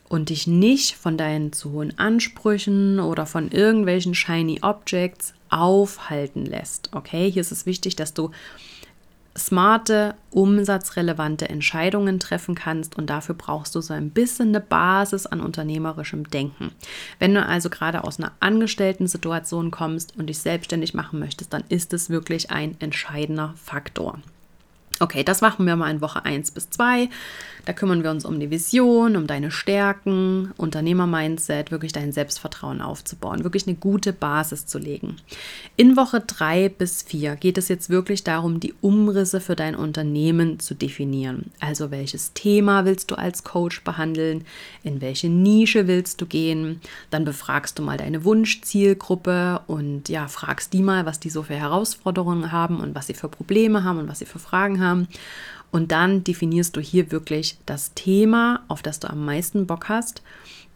und 0.09 0.29
dich 0.29 0.45
nicht 0.45 0.95
von 0.95 1.17
deinen 1.17 1.53
zu 1.53 1.71
hohen 1.71 1.97
Ansprüchen 1.97 2.99
oder 2.99 3.25
von 3.25 3.49
irgendwelchen 3.49 4.13
shiny 4.13 4.59
Objects 4.61 5.33
aufhalten 5.55 6.45
lässt. 6.45 6.89
Okay, 6.93 7.31
hier 7.31 7.41
ist 7.41 7.51
es 7.51 7.65
wichtig, 7.65 7.95
dass 7.95 8.13
du 8.13 8.31
smarte, 9.37 10.15
umsatzrelevante 10.31 11.49
Entscheidungen 11.49 12.19
treffen 12.19 12.55
kannst 12.55 12.97
und 12.97 13.09
dafür 13.09 13.35
brauchst 13.35 13.75
du 13.75 13.81
so 13.81 13.93
ein 13.93 14.09
bisschen 14.09 14.49
eine 14.49 14.61
Basis 14.61 15.25
an 15.25 15.41
unternehmerischem 15.41 16.29
Denken. 16.29 16.71
Wenn 17.19 17.33
du 17.33 17.45
also 17.45 17.69
gerade 17.69 18.03
aus 18.03 18.19
einer 18.19 18.31
angestellten 18.39 19.07
Situation 19.07 19.71
kommst 19.71 20.17
und 20.17 20.27
dich 20.27 20.39
selbstständig 20.39 20.93
machen 20.93 21.19
möchtest, 21.19 21.53
dann 21.53 21.63
ist 21.69 21.93
es 21.93 22.09
wirklich 22.09 22.51
ein 22.51 22.75
entscheidender 22.79 23.53
Faktor. 23.61 24.19
Okay, 25.01 25.25
das 25.25 25.41
machen 25.41 25.65
wir 25.65 25.75
mal 25.75 25.91
in 25.91 25.99
Woche 25.99 26.23
1 26.23 26.51
bis 26.51 26.69
2. 26.69 27.09
Da 27.65 27.73
kümmern 27.73 28.03
wir 28.03 28.11
uns 28.11 28.23
um 28.23 28.39
die 28.39 28.51
Vision, 28.51 29.17
um 29.17 29.27
deine 29.27 29.51
Stärken, 29.51 30.53
Unternehmer-Mindset, 30.55 31.71
wirklich 31.71 31.91
dein 31.91 32.11
Selbstvertrauen 32.13 32.79
aufzubauen, 32.79 33.43
wirklich 33.43 33.67
eine 33.67 33.75
gute 33.75 34.13
Basis 34.13 34.67
zu 34.67 34.77
legen. 34.77 35.17
In 35.75 35.97
Woche 35.97 36.21
3 36.21 36.69
bis 36.69 37.01
4 37.03 37.35
geht 37.35 37.57
es 37.57 37.67
jetzt 37.67 37.89
wirklich 37.89 38.23
darum, 38.23 38.59
die 38.59 38.73
Umrisse 38.81 39.41
für 39.41 39.55
dein 39.55 39.75
Unternehmen 39.75 40.59
zu 40.59 40.75
definieren. 40.75 41.51
Also 41.59 41.91
welches 41.91 42.33
Thema 42.33 42.85
willst 42.85 43.11
du 43.11 43.15
als 43.15 43.43
Coach 43.43 43.83
behandeln, 43.83 44.45
in 44.83 45.01
welche 45.01 45.27
Nische 45.27 45.87
willst 45.87 46.21
du 46.21 46.27
gehen. 46.27 46.79
Dann 47.09 47.25
befragst 47.25 47.79
du 47.79 47.83
mal 47.83 47.97
deine 47.97 48.23
Wunschzielgruppe 48.23 49.61
und 49.67 50.07
ja, 50.07 50.27
fragst 50.27 50.71
die 50.71 50.83
mal, 50.83 51.05
was 51.05 51.19
die 51.19 51.31
so 51.31 51.43
für 51.43 51.55
Herausforderungen 51.55 52.51
haben 52.51 52.79
und 52.79 52.95
was 52.95 53.07
sie 53.07 53.13
für 53.15 53.27
Probleme 53.27 53.83
haben 53.83 53.99
und 53.99 54.07
was 54.07 54.19
sie 54.19 54.25
für 54.25 54.39
Fragen 54.39 54.79
haben. 54.79 54.84
Und 55.71 55.91
dann 55.91 56.23
definierst 56.23 56.75
du 56.75 56.81
hier 56.81 57.11
wirklich 57.11 57.57
das 57.65 57.93
Thema, 57.95 58.63
auf 58.67 58.81
das 58.81 58.99
du 58.99 59.09
am 59.09 59.25
meisten 59.25 59.67
Bock 59.67 59.89
hast. 59.89 60.21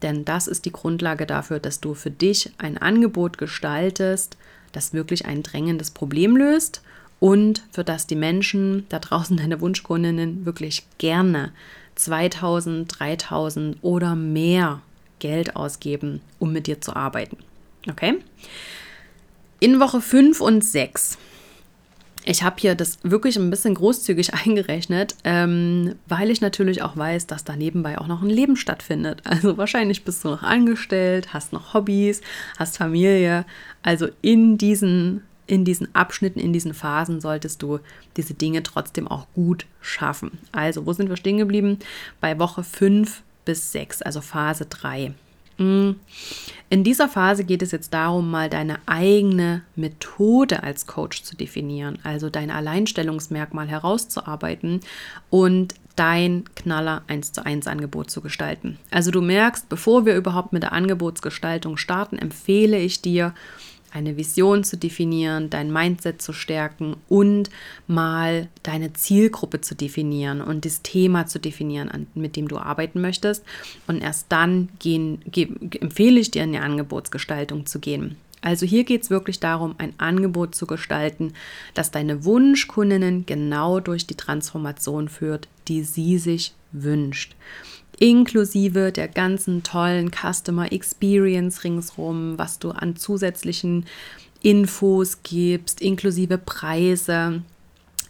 Denn 0.01 0.25
das 0.25 0.47
ist 0.47 0.65
die 0.65 0.71
Grundlage 0.71 1.25
dafür, 1.25 1.59
dass 1.59 1.79
du 1.79 1.93
für 1.93 2.11
dich 2.11 2.51
ein 2.57 2.77
Angebot 2.77 3.37
gestaltest, 3.37 4.37
das 4.71 4.93
wirklich 4.93 5.25
ein 5.25 5.43
drängendes 5.43 5.91
Problem 5.91 6.35
löst 6.35 6.81
und 7.19 7.63
für 7.71 7.83
das 7.83 8.07
die 8.07 8.15
Menschen 8.15 8.85
da 8.89 8.99
draußen, 8.99 9.37
deine 9.37 9.59
Wunschkundinnen, 9.61 10.45
wirklich 10.45 10.85
gerne 10.97 11.51
2000, 11.95 12.99
3000 12.99 13.77
oder 13.81 14.15
mehr 14.15 14.81
Geld 15.19 15.55
ausgeben, 15.55 16.21
um 16.39 16.53
mit 16.53 16.67
dir 16.67 16.79
zu 16.79 16.95
arbeiten. 16.95 17.37
Okay? 17.89 18.19
In 19.59 19.79
Woche 19.81 19.99
5 19.99 20.39
und 20.39 20.63
6 20.63 21.17
ich 22.25 22.43
habe 22.43 22.57
hier 22.59 22.75
das 22.75 22.99
wirklich 23.03 23.37
ein 23.37 23.49
bisschen 23.49 23.75
großzügig 23.75 24.33
eingerechnet, 24.45 25.15
ähm, 25.23 25.95
weil 26.07 26.29
ich 26.29 26.41
natürlich 26.41 26.81
auch 26.81 26.97
weiß, 26.97 27.27
dass 27.27 27.43
da 27.43 27.55
nebenbei 27.55 27.97
auch 27.97 28.07
noch 28.07 28.21
ein 28.21 28.29
Leben 28.29 28.55
stattfindet. 28.55 29.21
Also 29.23 29.57
wahrscheinlich 29.57 30.03
bist 30.03 30.23
du 30.23 30.29
noch 30.29 30.43
angestellt, 30.43 31.33
hast 31.33 31.53
noch 31.53 31.73
Hobbys, 31.73 32.21
hast 32.57 32.77
Familie. 32.77 33.45
Also 33.83 34.07
in 34.21 34.57
diesen, 34.57 35.21
in 35.47 35.65
diesen 35.65 35.93
Abschnitten, 35.95 36.39
in 36.39 36.53
diesen 36.53 36.73
Phasen 36.73 37.21
solltest 37.21 37.61
du 37.61 37.79
diese 38.17 38.33
Dinge 38.33 38.63
trotzdem 38.63 39.07
auch 39.07 39.27
gut 39.33 39.65
schaffen. 39.81 40.39
Also 40.51 40.85
wo 40.85 40.93
sind 40.93 41.09
wir 41.09 41.17
stehen 41.17 41.37
geblieben? 41.37 41.79
Bei 42.19 42.37
Woche 42.37 42.63
5 42.63 43.21
bis 43.45 43.71
6, 43.71 44.01
also 44.01 44.21
Phase 44.21 44.65
3. 44.65 45.13
Mm. 45.59 45.91
In 46.71 46.83
dieser 46.83 47.07
Phase 47.07 47.43
geht 47.43 47.63
es 47.63 47.71
jetzt 47.71 47.93
darum, 47.93 48.29
mal 48.29 48.49
deine 48.49 48.77
eigene 48.85 49.63
Methode 49.75 50.61
als 50.61 50.85
Coach 50.85 51.23
zu 51.23 51.35
definieren, 51.35 51.97
also 52.03 52.29
dein 52.29 52.51
Alleinstellungsmerkmal 52.51 53.67
herauszuarbeiten 53.67 54.81
und 55.31 55.73
dein 55.95 56.45
Knaller 56.55 57.01
1 57.07 57.33
zu 57.33 57.45
1 57.45 57.67
Angebot 57.67 58.11
zu 58.11 58.21
gestalten. 58.21 58.77
Also 58.91 59.09
du 59.09 59.21
merkst, 59.21 59.67
bevor 59.67 60.05
wir 60.05 60.15
überhaupt 60.15 60.53
mit 60.53 60.63
der 60.63 60.71
Angebotsgestaltung 60.71 61.77
starten, 61.77 62.17
empfehle 62.17 62.77
ich 62.77 63.01
dir, 63.01 63.33
eine 63.93 64.17
Vision 64.17 64.63
zu 64.63 64.77
definieren, 64.77 65.49
dein 65.49 65.71
Mindset 65.71 66.21
zu 66.21 66.33
stärken 66.33 66.95
und 67.07 67.49
mal 67.87 68.47
deine 68.63 68.93
Zielgruppe 68.93 69.61
zu 69.61 69.75
definieren 69.75 70.41
und 70.41 70.65
das 70.65 70.81
Thema 70.81 71.25
zu 71.27 71.39
definieren, 71.39 72.07
mit 72.15 72.35
dem 72.35 72.47
du 72.47 72.57
arbeiten 72.57 73.01
möchtest. 73.01 73.43
Und 73.87 74.01
erst 74.01 74.27
dann 74.29 74.69
gehen, 74.79 75.21
empfehle 75.79 76.19
ich 76.19 76.31
dir, 76.31 76.43
in 76.43 76.53
die 76.53 76.59
Angebotsgestaltung 76.59 77.65
zu 77.65 77.79
gehen. 77.79 78.17
Also 78.41 78.65
hier 78.65 78.85
geht 78.85 79.03
es 79.03 79.09
wirklich 79.09 79.39
darum, 79.39 79.75
ein 79.79 79.93
Angebot 79.97 80.55
zu 80.55 80.65
gestalten, 80.65 81.33
das 81.73 81.91
deine 81.91 82.23
Wunschkundinnen 82.23 83.25
genau 83.25 83.81
durch 83.81 84.07
die 84.07 84.15
Transformation 84.15 85.09
führt, 85.09 85.49
die 85.67 85.83
sie 85.83 86.17
sich 86.17 86.53
wünscht 86.71 87.35
inklusive 87.99 88.91
der 88.91 89.07
ganzen 89.07 89.63
tollen 89.63 90.11
Customer 90.11 90.71
Experience 90.71 91.63
ringsrum, 91.63 92.37
was 92.37 92.59
du 92.59 92.71
an 92.71 92.95
zusätzlichen 92.95 93.85
Infos 94.41 95.21
gibst, 95.23 95.81
inklusive 95.81 96.37
Preise. 96.37 97.43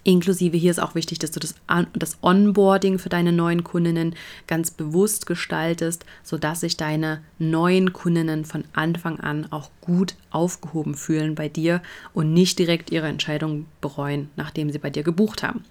Inklusive 0.03 0.55
hier 0.55 0.71
ist 0.71 0.79
auch 0.79 0.95
wichtig, 0.95 1.19
dass 1.19 1.31
du 1.31 1.39
das, 1.39 1.55
das 1.93 2.17
Onboarding 2.21 2.99
für 2.99 3.09
deine 3.09 3.33
neuen 3.33 3.63
Kundinnen 3.63 4.15
ganz 4.47 4.71
bewusst 4.71 5.25
gestaltest, 5.25 6.05
sodass 6.23 6.61
sich 6.61 6.77
deine 6.77 7.21
neuen 7.37 7.91
Kundinnen 7.91 8.45
von 8.45 8.63
Anfang 8.73 9.19
an 9.19 9.51
auch 9.51 9.69
gut 9.81 10.15
aufgehoben 10.31 10.95
fühlen 10.95 11.35
bei 11.35 11.49
dir 11.49 11.81
und 12.13 12.33
nicht 12.33 12.59
direkt 12.59 12.91
ihre 12.91 13.07
Entscheidung 13.07 13.65
bereuen, 13.81 14.29
nachdem 14.35 14.71
sie 14.71 14.79
bei 14.79 14.89
dir 14.89 15.03
gebucht 15.03 15.43
haben. 15.43 15.65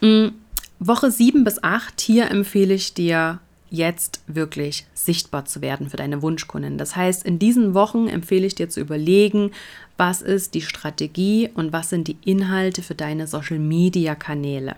Mm, 0.00 0.28
Woche 0.78 1.10
7 1.10 1.44
bis 1.44 1.62
8, 1.62 2.00
hier 2.00 2.30
empfehle 2.30 2.74
ich 2.74 2.94
dir 2.94 3.40
jetzt 3.70 4.20
wirklich 4.26 4.86
sichtbar 4.94 5.44
zu 5.46 5.60
werden 5.60 5.88
für 5.90 5.96
deine 5.96 6.22
Wunschkunden. 6.22 6.78
Das 6.78 6.94
heißt, 6.94 7.24
in 7.24 7.38
diesen 7.38 7.74
Wochen 7.74 8.08
empfehle 8.08 8.46
ich 8.46 8.54
dir 8.54 8.68
zu 8.68 8.80
überlegen, 8.80 9.50
was 9.96 10.22
ist 10.22 10.54
die 10.54 10.62
Strategie 10.62 11.50
und 11.54 11.72
was 11.72 11.90
sind 11.90 12.08
die 12.08 12.16
Inhalte 12.24 12.82
für 12.82 12.94
deine 12.94 13.26
Social-Media-Kanäle. 13.26 14.76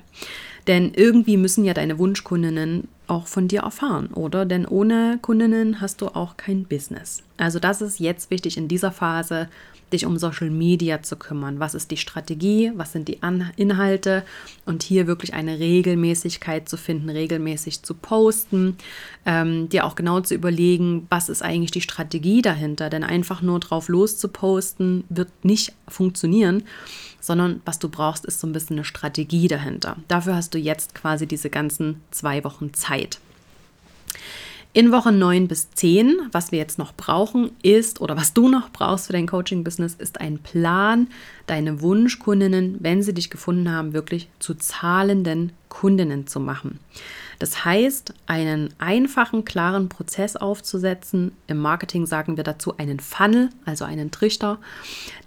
Denn 0.66 0.92
irgendwie 0.94 1.36
müssen 1.36 1.64
ja 1.64 1.74
deine 1.74 1.98
Wunschkundinnen 1.98 2.88
auch 3.06 3.26
von 3.26 3.48
dir 3.48 3.60
erfahren, 3.60 4.08
oder? 4.08 4.46
Denn 4.46 4.66
ohne 4.66 5.18
Kundinnen 5.22 5.80
hast 5.80 6.00
du 6.00 6.08
auch 6.08 6.36
kein 6.36 6.64
Business. 6.64 7.22
Also 7.36 7.58
das 7.58 7.80
ist 7.80 8.00
jetzt 8.00 8.30
wichtig 8.30 8.56
in 8.56 8.66
dieser 8.66 8.90
Phase, 8.90 9.48
dich 9.92 10.06
um 10.06 10.18
Social 10.18 10.50
Media 10.50 11.02
zu 11.02 11.16
kümmern. 11.16 11.60
Was 11.60 11.74
ist 11.74 11.90
die 11.90 11.96
Strategie? 11.96 12.72
Was 12.74 12.92
sind 12.92 13.08
die 13.08 13.22
An 13.22 13.50
Inhalte? 13.56 14.24
Und 14.64 14.82
hier 14.82 15.06
wirklich 15.06 15.34
eine 15.34 15.58
Regelmäßigkeit 15.58 16.68
zu 16.68 16.76
finden, 16.76 17.08
regelmäßig 17.08 17.82
zu 17.82 17.94
posten, 17.94 18.76
ähm, 19.24 19.68
dir 19.68 19.84
auch 19.84 19.94
genau 19.94 20.20
zu 20.20 20.34
überlegen, 20.34 21.06
was 21.10 21.28
ist 21.28 21.42
eigentlich 21.42 21.70
die 21.70 21.80
Strategie 21.80 22.42
dahinter? 22.42 22.90
Denn 22.90 23.04
einfach 23.04 23.42
nur 23.42 23.60
drauf 23.60 23.88
loszuposten 23.88 25.04
wird 25.08 25.28
nicht 25.44 25.72
funktionieren 25.88 26.64
sondern 27.26 27.60
was 27.64 27.80
du 27.80 27.88
brauchst, 27.88 28.24
ist 28.24 28.38
so 28.38 28.46
ein 28.46 28.52
bisschen 28.52 28.76
eine 28.76 28.84
Strategie 28.84 29.48
dahinter. 29.48 29.96
Dafür 30.06 30.36
hast 30.36 30.54
du 30.54 30.58
jetzt 30.58 30.94
quasi 30.94 31.26
diese 31.26 31.50
ganzen 31.50 32.00
zwei 32.12 32.44
Wochen 32.44 32.72
Zeit. 32.72 33.18
In 34.76 34.92
Woche 34.92 35.10
9 35.10 35.48
bis 35.48 35.70
10, 35.70 36.28
was 36.32 36.52
wir 36.52 36.58
jetzt 36.58 36.78
noch 36.78 36.92
brauchen, 36.92 37.50
ist, 37.62 38.02
oder 38.02 38.14
was 38.14 38.34
du 38.34 38.46
noch 38.50 38.68
brauchst 38.68 39.06
für 39.06 39.14
dein 39.14 39.26
Coaching-Business, 39.26 39.94
ist 39.94 40.20
ein 40.20 40.38
Plan, 40.38 41.08
deine 41.46 41.80
Wunschkundinnen, 41.80 42.76
wenn 42.80 43.02
sie 43.02 43.14
dich 43.14 43.30
gefunden 43.30 43.72
haben, 43.72 43.94
wirklich 43.94 44.28
zu 44.38 44.52
zahlenden 44.52 45.52
Kundinnen 45.70 46.26
zu 46.26 46.40
machen. 46.40 46.78
Das 47.38 47.64
heißt, 47.64 48.12
einen 48.26 48.68
einfachen, 48.76 49.46
klaren 49.46 49.88
Prozess 49.88 50.36
aufzusetzen. 50.36 51.32
Im 51.46 51.56
Marketing 51.56 52.04
sagen 52.04 52.36
wir 52.36 52.44
dazu 52.44 52.76
einen 52.76 53.00
Funnel, 53.00 53.48
also 53.64 53.86
einen 53.86 54.10
Trichter, 54.10 54.58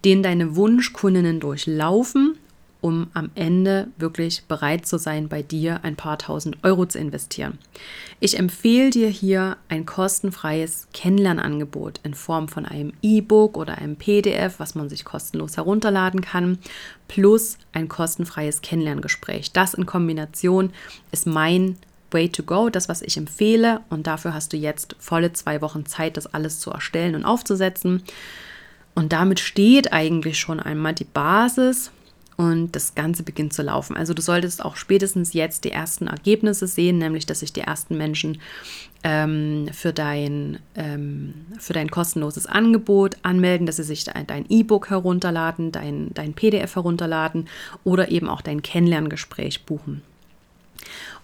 den 0.06 0.22
deine 0.22 0.58
Wunschkundinnen 0.58 1.40
durchlaufen 1.40 2.38
um 2.82 3.08
am 3.14 3.30
Ende 3.36 3.90
wirklich 3.98 4.44
bereit 4.46 4.86
zu 4.86 4.98
sein, 4.98 5.28
bei 5.28 5.42
dir 5.42 5.84
ein 5.84 5.98
paar 5.98 6.18
tausend 6.18 6.58
Euro 6.64 6.86
zu 6.86 6.98
investieren. 6.98 7.58
Ich 8.22 8.40
empfehle 8.40 8.90
dir 8.90 9.10
hier 9.10 9.58
ein 9.68 9.86
kostenfreies 9.86 10.88
Kennenlernangebot 10.94 12.00
in 12.04 12.14
Form 12.14 12.48
von 12.48 12.66
einem 12.66 12.94
E-Book 13.02 13.58
oder 13.58 13.78
einem 13.78 13.98
PDF, 13.98 14.60
was 14.60 14.76
man 14.76 14.90
sich 14.90 15.04
kostenlos 15.04 15.58
herunterladen 15.58 16.22
kann, 16.22 16.58
plus 17.08 17.58
ein 17.74 17.90
kostenfreies 17.90 18.62
Kennenlerngespräch. 18.62 19.52
Das 19.52 19.74
in 19.74 19.86
Kombination 19.86 20.72
ist 21.12 21.28
mein 21.28 21.78
Way 22.12 22.30
to 22.30 22.44
go, 22.44 22.70
das, 22.70 22.90
was 22.90 23.02
ich 23.02 23.18
empfehle. 23.18 23.82
Und 23.90 24.08
dafür 24.08 24.34
hast 24.34 24.54
du 24.54 24.58
jetzt 24.58 24.96
volle 25.00 25.34
zwei 25.34 25.62
Wochen 25.62 25.86
Zeit, 25.86 26.18
das 26.18 26.34
alles 26.34 26.60
zu 26.60 26.72
erstellen 26.72 27.16
und 27.16 27.26
aufzusetzen. 27.26 28.04
Und 28.96 29.14
damit 29.14 29.40
steht 29.40 29.94
eigentlich 29.94 30.40
schon 30.40 30.60
einmal 30.60 30.94
die 30.94 31.06
Basis 31.06 31.92
und 32.40 32.74
das 32.74 32.96
Ganze 32.96 33.24
beginnt 33.24 33.52
zu 33.52 33.64
laufen. 33.64 33.98
Also 33.98 34.14
du 34.14 34.22
solltest 34.22 34.64
auch 34.64 34.78
spätestens 34.78 35.34
jetzt 35.34 35.66
die 35.66 35.72
ersten 35.72 36.08
Ergebnisse 36.08 36.68
sehen, 36.68 36.98
nämlich 36.98 37.26
dass 37.26 37.42
sich 37.42 37.52
die 37.52 37.60
ersten 37.60 37.98
Menschen 37.98 38.40
ähm, 39.04 39.68
für, 39.74 39.92
dein, 39.92 40.60
ähm, 40.74 41.34
für 41.60 41.74
dein 41.74 41.92
kostenloses 41.92 42.46
Angebot 42.46 43.18
anmelden, 43.24 43.66
dass 43.66 43.76
sie 43.76 43.84
sich 43.84 44.06
dein 44.06 44.46
E-Book 44.48 44.90
herunterladen, 44.90 45.74
dein, 45.74 46.14
dein 46.14 46.34
PDF 46.34 46.78
herunterladen 46.78 47.50
oder 47.84 48.10
eben 48.10 48.30
auch 48.30 48.40
dein 48.40 48.62
Kennenlerngespräch 48.62 49.66
buchen. 49.66 50.02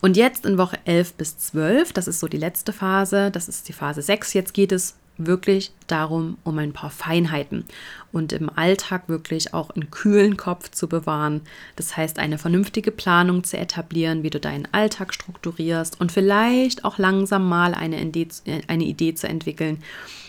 Und 0.01 0.17
jetzt 0.17 0.45
in 0.45 0.57
Woche 0.57 0.79
11 0.83 1.13
bis 1.13 1.37
12, 1.37 1.93
das 1.93 2.09
ist 2.09 2.19
so 2.19 2.27
die 2.27 2.35
letzte 2.35 2.73
Phase, 2.73 3.31
das 3.31 3.47
ist 3.47 3.69
die 3.69 3.73
Phase 3.73 4.01
6, 4.01 4.33
jetzt 4.33 4.53
geht 4.53 4.73
es 4.73 4.95
wirklich 5.17 5.71
darum, 5.87 6.37
um 6.43 6.57
ein 6.57 6.73
paar 6.73 6.89
Feinheiten 6.89 7.65
und 8.11 8.33
im 8.33 8.49
Alltag 8.49 9.07
wirklich 9.07 9.53
auch 9.53 9.69
einen 9.69 9.91
kühlen 9.91 10.37
Kopf 10.37 10.71
zu 10.71 10.87
bewahren. 10.87 11.41
Das 11.75 11.95
heißt, 11.95 12.19
eine 12.19 12.37
vernünftige 12.37 12.91
Planung 12.91 13.43
zu 13.43 13.57
etablieren, 13.57 14.23
wie 14.23 14.29
du 14.29 14.39
deinen 14.39 14.67
Alltag 14.71 15.13
strukturierst 15.13 15.99
und 15.99 16.11
vielleicht 16.11 16.85
auch 16.85 16.97
langsam 16.97 17.47
mal 17.47 17.73
eine 17.73 18.01
Idee, 18.01 18.27
eine 18.67 18.83
Idee 18.83 19.15
zu 19.15 19.27
entwickeln 19.27 19.81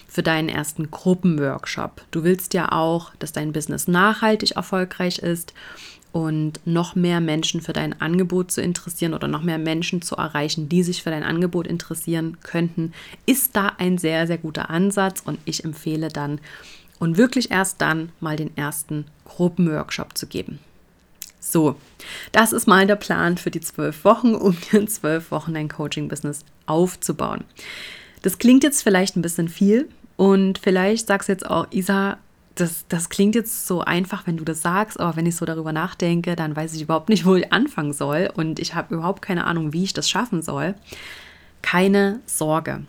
für 0.09 0.23
deinen 0.23 0.49
ersten 0.49 0.90
Gruppenworkshop. 0.90 2.02
Du 2.11 2.25
willst 2.25 2.55
ja 2.55 2.73
auch, 2.73 3.12
dass 3.19 3.33
dein 3.33 3.52
Business 3.52 3.88
nachhaltig 3.88 4.52
erfolgreich 4.52 5.19
ist 5.19 5.52
und 6.16 6.61
noch 6.64 6.94
mehr 6.94 7.20
Menschen 7.20 7.61
für 7.61 7.75
dein 7.75 8.00
Angebot 8.00 8.50
zu 8.50 8.62
interessieren 8.62 9.12
oder 9.12 9.28
noch 9.28 9.42
mehr 9.42 9.58
Menschen 9.58 10.00
zu 10.00 10.16
erreichen, 10.16 10.66
die 10.66 10.82
sich 10.82 11.02
für 11.02 11.11
dein 11.11 11.23
Angebot 11.23 11.66
interessieren 11.66 12.38
könnten, 12.42 12.94
ist 13.26 13.54
da 13.54 13.75
ein 13.76 13.99
sehr, 13.99 14.26
sehr 14.26 14.38
guter 14.38 14.70
Ansatz 14.70 15.20
und 15.23 15.38
ich 15.44 15.62
empfehle 15.62 16.08
dann 16.08 16.40
und 16.99 17.18
wirklich 17.18 17.50
erst 17.50 17.82
dann 17.82 18.12
mal 18.18 18.37
den 18.37 18.56
ersten 18.56 19.04
Gruppenworkshop 19.26 20.16
zu 20.16 20.26
geben. 20.26 20.58
So, 21.38 21.76
das 22.32 22.54
ist 22.54 22.66
mal 22.66 22.87
der 22.87 22.96
Plan 22.96 23.37
für 23.37 23.50
die 23.50 23.61
zwölf 23.61 24.02
Wochen, 24.06 24.35
um 24.35 24.56
in 24.73 24.88
zwölf 24.88 25.30
Wochen 25.30 25.52
dein 25.52 25.68
Coaching-Business 25.68 26.46
aufzubauen. 26.64 27.44
Das 28.23 28.38
klingt 28.38 28.64
jetzt 28.64 28.82
vielleicht 28.82 29.16
ein 29.16 29.23
bisschen 29.23 29.50
viel 29.50 29.87
und 30.16 30.56
vielleicht 30.61 31.08
sagst 31.08 31.28
du 31.28 31.32
jetzt 31.35 31.44
auch, 31.44 31.66
Isa, 31.73 32.16
das, 32.56 32.86
das 32.88 33.10
klingt 33.10 33.34
jetzt 33.34 33.66
so 33.66 33.82
einfach, 33.82 34.26
wenn 34.26 34.36
du 34.36 34.44
das 34.44 34.62
sagst, 34.62 34.98
aber 34.98 35.16
wenn 35.16 35.26
ich 35.26 35.36
so 35.36 35.44
darüber 35.44 35.72
nachdenke, 35.72 36.36
dann 36.36 36.56
weiß 36.56 36.75
ich 36.75 36.82
überhaupt 36.82 37.08
nicht, 37.08 37.25
wo 37.25 37.36
ich 37.36 37.52
anfangen 37.52 37.92
soll 37.92 38.30
und 38.34 38.58
ich 38.58 38.75
habe 38.75 38.94
überhaupt 38.94 39.22
keine 39.22 39.44
Ahnung, 39.44 39.72
wie 39.72 39.84
ich 39.84 39.92
das 39.92 40.08
schaffen 40.08 40.42
soll. 40.42 40.75
Keine 41.62 42.20
Sorge. 42.26 42.82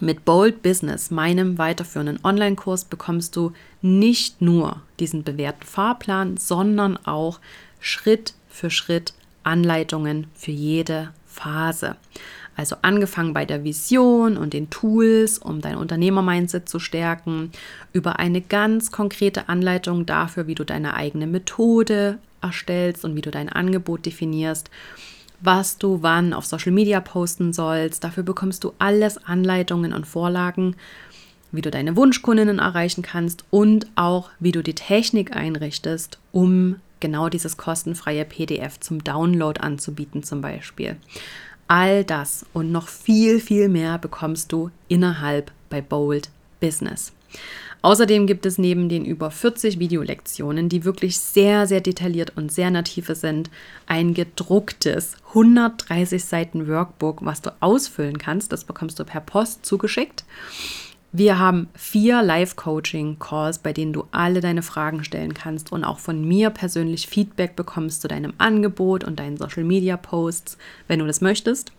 Mit 0.00 0.24
Bold 0.24 0.62
Business, 0.62 1.10
meinem 1.10 1.58
weiterführenden 1.58 2.18
Online-Kurs, 2.24 2.86
bekommst 2.86 3.36
du 3.36 3.52
nicht 3.80 4.40
nur 4.40 4.80
diesen 4.98 5.22
bewährten 5.22 5.66
Fahrplan, 5.66 6.36
sondern 6.36 6.96
auch 7.06 7.38
Schritt 7.78 8.34
für 8.48 8.70
Schritt 8.70 9.14
Anleitungen 9.44 10.26
für 10.34 10.50
jede 10.50 11.10
Phase. 11.26 11.96
Also 12.56 12.76
angefangen 12.82 13.34
bei 13.34 13.44
der 13.44 13.64
Vision 13.64 14.36
und 14.36 14.52
den 14.52 14.70
Tools, 14.70 15.38
um 15.38 15.60
dein 15.60 15.76
Unternehmer-Mindset 15.76 16.68
zu 16.68 16.78
stärken, 16.78 17.50
über 17.92 18.18
eine 18.18 18.40
ganz 18.40 18.92
konkrete 18.92 19.48
Anleitung 19.48 20.06
dafür, 20.06 20.46
wie 20.46 20.54
du 20.54 20.64
deine 20.64 20.94
eigene 20.94 21.26
Methode 21.26 22.18
erstellst 22.40 23.04
und 23.04 23.16
wie 23.16 23.22
du 23.22 23.30
dein 23.30 23.48
Angebot 23.48 24.06
definierst, 24.06 24.70
was 25.40 25.78
du 25.78 26.02
wann 26.02 26.32
auf 26.32 26.46
Social 26.46 26.72
Media 26.72 27.00
posten 27.00 27.52
sollst. 27.52 28.04
Dafür 28.04 28.22
bekommst 28.22 28.62
du 28.62 28.72
alles 28.78 29.18
Anleitungen 29.24 29.92
und 29.92 30.06
Vorlagen, 30.06 30.76
wie 31.50 31.62
du 31.62 31.70
deine 31.70 31.96
Wunschkundinnen 31.96 32.58
erreichen 32.58 33.02
kannst 33.02 33.44
und 33.50 33.86
auch 33.96 34.30
wie 34.38 34.52
du 34.52 34.62
die 34.62 34.74
Technik 34.74 35.34
einrichtest, 35.34 36.18
um 36.32 36.76
genau 37.00 37.28
dieses 37.28 37.56
kostenfreie 37.56 38.24
PDF 38.24 38.80
zum 38.80 39.02
Download 39.02 39.60
anzubieten 39.60 40.22
zum 40.22 40.40
Beispiel. 40.40 40.96
All 41.66 42.04
das 42.04 42.44
und 42.52 42.72
noch 42.72 42.88
viel, 42.88 43.40
viel 43.40 43.68
mehr 43.68 43.98
bekommst 43.98 44.52
du 44.52 44.70
innerhalb 44.88 45.50
bei 45.70 45.80
Bold 45.80 46.30
Business. 46.60 47.12
Außerdem 47.84 48.26
gibt 48.26 48.46
es 48.46 48.56
neben 48.56 48.88
den 48.88 49.04
über 49.04 49.30
40 49.30 49.78
Videolektionen, 49.78 50.70
die 50.70 50.84
wirklich 50.84 51.18
sehr, 51.18 51.66
sehr 51.66 51.82
detailliert 51.82 52.32
und 52.34 52.50
sehr 52.50 52.70
native 52.70 53.14
sind, 53.14 53.50
ein 53.86 54.14
gedrucktes 54.14 55.16
130 55.28 56.24
Seiten 56.24 56.66
Workbook, 56.66 57.26
was 57.26 57.42
du 57.42 57.50
ausfüllen 57.60 58.16
kannst. 58.16 58.52
Das 58.52 58.64
bekommst 58.64 58.98
du 58.98 59.04
per 59.04 59.20
Post 59.20 59.66
zugeschickt. 59.66 60.24
Wir 61.16 61.38
haben 61.38 61.68
vier 61.76 62.24
Live-Coaching-Calls, 62.24 63.58
bei 63.58 63.72
denen 63.72 63.92
du 63.92 64.04
alle 64.10 64.40
deine 64.40 64.62
Fragen 64.62 65.04
stellen 65.04 65.32
kannst 65.32 65.70
und 65.70 65.84
auch 65.84 66.00
von 66.00 66.26
mir 66.26 66.50
persönlich 66.50 67.06
Feedback 67.06 67.54
bekommst 67.54 68.02
zu 68.02 68.08
deinem 68.08 68.32
Angebot 68.38 69.04
und 69.04 69.20
deinen 69.20 69.36
Social-Media-Posts, 69.36 70.58
wenn 70.88 70.98
du 70.98 71.06
das 71.06 71.20
möchtest. 71.20 71.70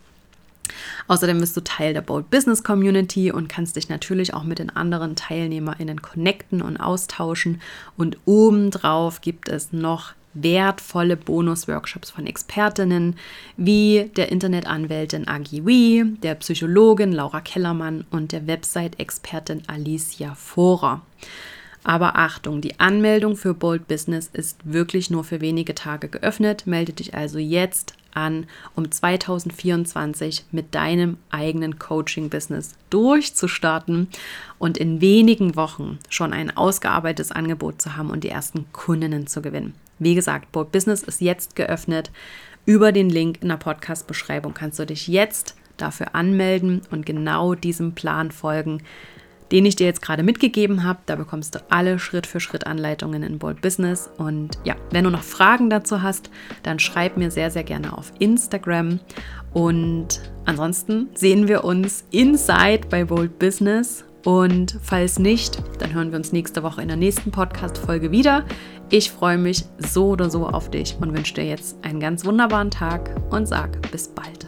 Außerdem 1.10 1.42
bist 1.42 1.58
du 1.58 1.62
Teil 1.66 1.94
der 1.94 2.00
Bold 2.00 2.30
Business 2.30 2.64
Community 2.64 3.30
und 3.30 3.50
kannst 3.50 3.76
dich 3.76 3.90
natürlich 3.90 4.34
auch 4.34 4.44
mit 4.44 4.60
den 4.60 4.70
anderen 4.70 5.18
TeilnehmerInnen 5.18 6.02
connecten 6.02 6.62
und 6.62 6.78
austauschen. 6.78 7.60
Und 7.98 8.18
obendrauf 8.24 9.20
gibt 9.20 9.50
es 9.50 9.74
noch 9.74 10.14
wertvolle 10.36 11.18
Bonus-Workshops 11.18 12.12
von 12.12 12.28
Expertinnen 12.28 13.16
wie 13.58 14.12
der 14.16 14.32
Internetanwältin 14.32 15.28
Agi 15.28 15.66
Wee, 15.66 16.04
der 16.22 16.36
Psychologin 16.36 17.12
Laura 17.12 17.42
Kellermann 17.42 18.06
und 18.12 18.32
der 18.32 18.46
Website-Expertin 18.46 19.64
Alicia 19.68 20.36
Vorer. 20.36 21.02
Aber 21.84 22.16
Achtung, 22.16 22.62
die 22.62 22.80
Anmeldung 22.80 23.36
für 23.36 23.54
Bold 23.54 23.88
Business 23.88 24.30
ist 24.34 24.60
wirklich 24.64 25.12
nur 25.12 25.24
für 25.24 25.40
wenige 25.40 25.76
Tage 25.76 26.10
geöffnet. 26.10 26.66
Melde 26.66 26.94
dich 26.94 27.14
also 27.14 27.38
jetzt 27.38 27.94
an, 28.16 28.48
um 28.76 28.92
2024 28.92 30.46
mit 30.52 30.74
deinem 30.74 31.18
eigenen 31.30 31.78
Coaching-Business 31.78 32.76
durchzustarten 32.90 34.08
und 34.58 34.80
in 34.80 35.00
wenigen 35.00 35.56
Wochen 35.56 36.00
schon 36.10 36.34
ein 36.34 36.56
ausgearbeitetes 36.56 37.32
Angebot 37.32 37.82
zu 37.82 37.96
haben 37.96 38.10
und 38.10 38.24
die 38.24 38.30
ersten 38.30 38.66
Kundinnen 38.72 39.28
zu 39.28 39.44
gewinnen. 39.44 39.76
Wie 40.00 40.16
gesagt, 40.16 40.52
Bold 40.52 40.72
Business 40.72 41.04
ist 41.04 41.22
jetzt 41.22 41.56
geöffnet. 41.56 42.12
Über 42.66 42.92
den 42.92 43.10
Link 43.10 43.42
in 43.42 43.50
der 43.50 43.58
Podcast-Beschreibung 43.58 44.54
kannst 44.54 44.80
du 44.80 44.86
dich 44.86 45.08
jetzt 45.08 45.56
dafür 45.78 46.16
anmelden 46.16 46.82
und 46.92 47.06
genau 47.06 47.54
diesem 47.54 47.94
Plan 47.94 48.32
folgen, 48.32 48.82
den 49.52 49.66
ich 49.66 49.76
dir 49.76 49.86
jetzt 49.86 50.02
gerade 50.02 50.24
mitgegeben 50.24 50.84
habe. 50.84 51.00
Da 51.06 51.16
bekommst 51.16 51.56
du 51.56 51.60
alle 51.70 52.00
Schritt 52.00 52.26
für 52.26 52.40
Schritt 52.40 52.66
Anleitungen 52.66 53.24
in 53.24 53.38
Bold 53.38 53.62
Business. 53.62 54.10
Und 54.18 54.58
ja, 54.64 54.76
wenn 54.92 55.04
du 55.04 55.12
noch 55.12 55.24
Fragen 55.24 55.70
dazu 55.70 56.02
hast, 56.02 56.32
dann 56.64 56.80
schreib 56.80 57.18
mir 57.18 57.30
sehr, 57.30 57.52
sehr 57.52 57.64
gerne 57.64 57.96
auf 57.96 58.12
Instagram. 58.20 59.00
Und 59.54 60.22
ansonsten 60.46 61.10
sehen 61.14 61.48
wir 61.48 61.64
uns 61.64 62.06
inside 62.12 62.88
bei 62.90 63.06
Bold 63.06 63.38
Business. 63.38 64.04
Und 64.26 64.80
falls 64.82 65.20
nicht, 65.20 65.62
dann 65.80 65.94
hören 65.94 66.12
wir 66.12 66.18
uns 66.18 66.34
nächste 66.34 66.64
Woche 66.64 66.82
in 66.82 66.88
der 66.88 66.98
nächsten 66.98 67.32
Podcast-Folge 67.32 68.10
wieder. 68.10 68.44
Ich 68.90 69.12
freue 69.12 69.38
mich 69.38 69.66
so 69.78 70.08
oder 70.08 70.32
so 70.32 70.48
auf 70.48 70.72
dich 70.72 70.98
und 71.00 71.16
wünsche 71.16 71.36
dir 71.36 71.46
jetzt 71.46 71.78
einen 71.84 72.00
ganz 72.00 72.26
wunderbaren 72.26 72.72
Tag 72.72 73.16
und 73.30 73.48
sag 73.48 73.92
bis 73.92 74.08
bald. 74.08 74.45